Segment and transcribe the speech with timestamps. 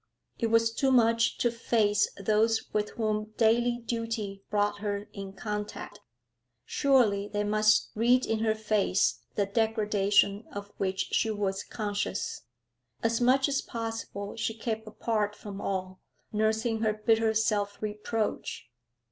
[0.39, 5.99] It was too much to face those with whom daily duty brought her in contact;
[6.65, 12.41] surely they must read in her face the degradation of which she was conscious.
[13.03, 15.99] As much as possible she kept apart from all,
[16.33, 18.71] nursing her bitter self reproach.